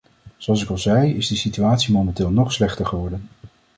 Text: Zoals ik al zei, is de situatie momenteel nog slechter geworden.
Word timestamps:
Zoals 0.37 0.61
ik 0.63 0.69
al 0.69 0.77
zei, 0.77 1.13
is 1.15 1.27
de 1.27 1.35
situatie 1.35 1.93
momenteel 1.93 2.29
nog 2.29 2.51
slechter 2.53 2.85
geworden. 2.85 3.27